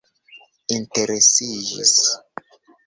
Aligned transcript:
interesiĝis 0.77 1.95